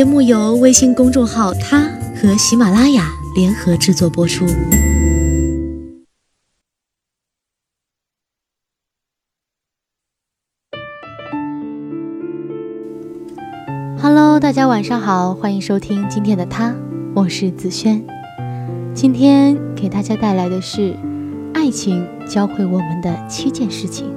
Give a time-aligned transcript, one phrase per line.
[0.00, 1.82] 节目由微信公众号“他”
[2.16, 4.46] 和喜马拉雅联合制作播出。
[14.00, 16.74] Hello，大家晚上好，欢迎收听今天的他，
[17.14, 18.02] 我是子轩。
[18.94, 20.96] 今天给大家带来的是
[21.52, 24.10] 爱情教会我们的七件事情。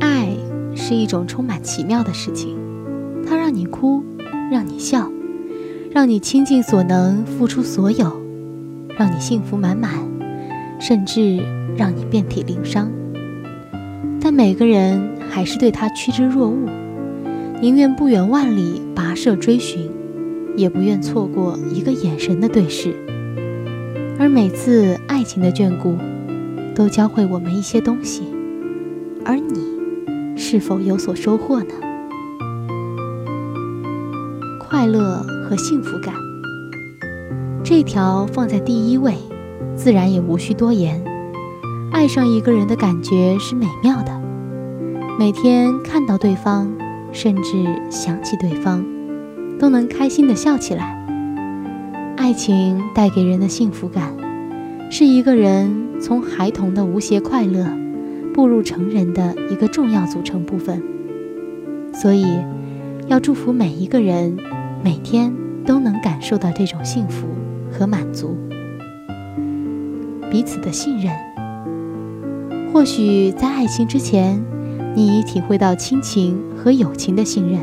[0.00, 0.36] 爱
[0.74, 2.57] 是一种充满奇妙的事情。
[3.28, 4.02] 它让你哭，
[4.50, 5.10] 让你笑，
[5.92, 8.20] 让你倾尽所能付出所有，
[8.96, 9.90] 让你幸福满满，
[10.80, 11.36] 甚至
[11.76, 12.90] 让你遍体鳞伤。
[14.20, 16.68] 但每个人还是对它趋之若鹜，
[17.60, 19.90] 宁愿不远万里跋涉追寻，
[20.56, 22.94] 也不愿错过一个眼神的对视。
[24.18, 25.96] 而每次爱情的眷顾，
[26.74, 28.22] 都教会我们一些东西，
[29.24, 31.74] 而你是否有所收获呢？
[34.78, 36.14] 快乐和幸福感，
[37.64, 39.12] 这条放在第一位，
[39.74, 41.02] 自然也无需多言。
[41.90, 44.22] 爱上一个人的感觉是美妙的，
[45.18, 46.72] 每天看到对方，
[47.10, 48.84] 甚至想起对方，
[49.58, 50.96] 都能开心的笑起来。
[52.16, 54.14] 爱情带给人的幸福感，
[54.92, 57.66] 是一个人从孩童的无邪快乐，
[58.32, 60.80] 步入成人的一个重要组成部分。
[61.92, 62.24] 所以，
[63.08, 64.36] 要祝福每一个人。
[64.88, 65.30] 每天
[65.66, 67.26] 都能感受到这种幸福
[67.70, 68.34] 和满足，
[70.30, 71.12] 彼此的信任。
[72.72, 74.42] 或许在爱情之前，
[74.96, 77.60] 你已体会到亲情和友情的信任。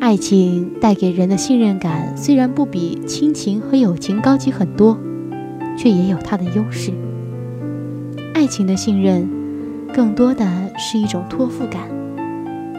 [0.00, 4.98] 爱情带给人的信任感虽然不比亲情和友情高级很多，
[5.78, 6.90] 却也有它的优势。
[8.34, 9.28] 爱情的信任，
[9.94, 10.44] 更多的
[10.76, 11.82] 是一种托付感。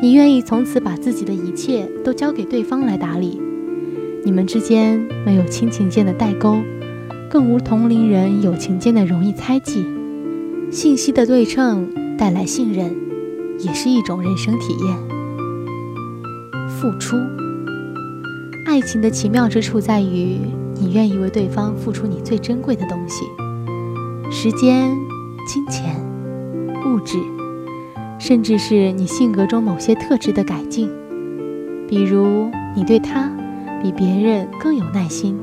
[0.02, 3.42] 你愿意从此把自己的一切都交给对方来打理，
[4.27, 6.58] 你们之间没有亲情间的代沟，
[7.30, 9.86] 更无同龄人友情间的容易猜忌。
[10.70, 12.93] 信息的对称带来信任，
[13.58, 14.98] 也是一种人生体验。
[16.67, 17.15] 付出，
[18.65, 20.42] 爱情的奇妙之处在于，
[20.76, 23.23] 你愿意为对方付出你最珍贵的东西：
[24.30, 24.94] 时间、
[25.48, 25.95] 金钱、
[26.86, 27.17] 物质。
[28.20, 30.89] 甚至是你性格中某些特质的改进，
[31.88, 33.32] 比如你对他
[33.82, 35.38] 比别人更有耐心，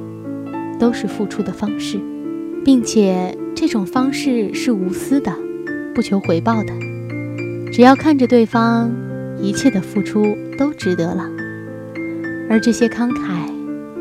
[0.78, 2.00] 都是付出的方式，
[2.64, 5.32] 并且这种方式是无私的，
[5.94, 6.72] 不求回报的。
[7.72, 8.92] 只要看着对方，
[9.40, 10.24] 一切的付出
[10.58, 11.28] 都值得了。
[12.48, 13.48] 而这些慷慨，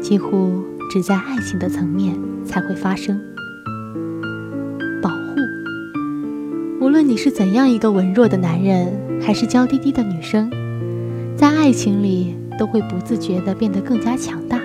[0.02, 2.14] 几乎只在爱情的层面
[2.46, 3.20] 才会发生。
[5.02, 5.16] 保护
[6.82, 10.52] 无论你是怎样一个文弱的男人，还是娇滴滴的女生，
[11.36, 14.60] 在爱情里都会不自觉地变得更加强大，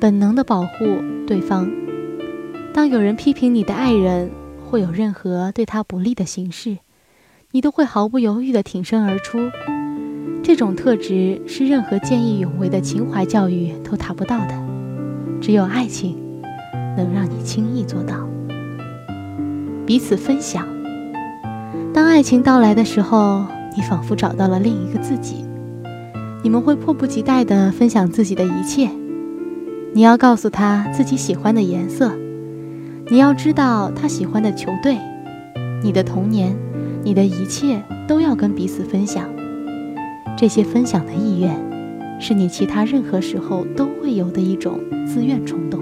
[0.00, 0.84] 本能地保护
[1.26, 1.70] 对方。
[2.72, 4.30] 当有人批评你的爱人，
[4.64, 6.78] 或有任何对他不利的形式，
[7.52, 9.38] 你都会毫不犹豫地挺身而出。
[10.42, 14.54] 这种特质是任何见义勇为的情怀教育都达不到的，
[15.40, 16.18] 只有爱情
[16.96, 18.28] 能让你轻易做到。
[19.86, 20.66] 彼此分享。
[21.92, 25.44] 当爱情到来的时候，你仿佛找到了另一个自己。
[26.44, 28.90] 你们会迫不及待地分享自己的一切。
[29.94, 32.12] 你要告诉他自己喜欢的颜色，
[33.08, 34.98] 你要知道他喜欢的球队，
[35.82, 36.54] 你的童年，
[37.02, 39.24] 你的一切都要跟彼此分享。
[40.36, 41.56] 这些分享的意愿，
[42.20, 45.80] 是你其他任何时候都会有的一种自愿冲动。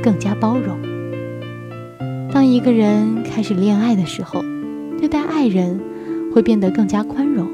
[0.00, 0.78] 更加包容。
[2.30, 4.44] 当一个人开始恋爱的时候，
[4.96, 5.80] 对待爱人
[6.32, 7.48] 会变得更加宽容。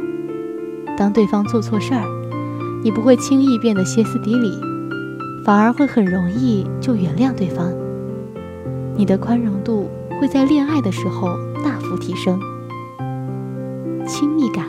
[1.03, 2.05] 当对方做错事儿，
[2.85, 4.53] 你不会轻易变得歇斯底里，
[5.45, 7.73] 反而会很容易就原谅对方。
[8.97, 9.91] 你的宽容度
[10.21, 12.38] 会在恋爱的时候大幅提升。
[14.06, 14.65] 亲密感，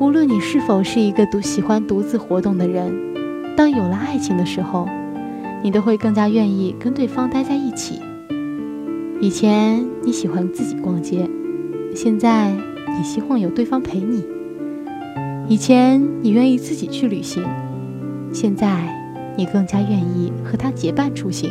[0.00, 2.92] 无论你是否是一个独喜欢独自活动的人，
[3.56, 4.88] 当有了爱情的时候，
[5.62, 8.00] 你都会更加愿意跟对方待在一起。
[9.20, 11.30] 以前你喜欢自己逛街，
[11.94, 12.50] 现在
[12.98, 14.24] 你希望有对方陪你。
[15.50, 17.42] 以前你愿意自己去旅行，
[18.32, 18.84] 现在
[19.36, 21.50] 你更加愿意和他结伴出行。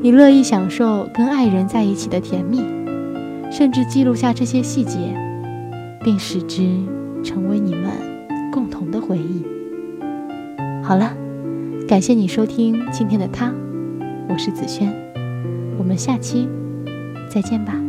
[0.00, 2.62] 你乐意享受跟爱人在一起的甜蜜，
[3.52, 4.98] 甚至记录下这些细节，
[6.02, 6.66] 并使之
[7.22, 7.90] 成为你们
[8.50, 9.44] 共同的回忆。
[10.82, 11.14] 好了，
[11.86, 13.52] 感谢你收听今天的他，
[14.26, 14.90] 我是子轩。
[15.76, 16.48] 我们下期
[17.28, 17.83] 再见吧。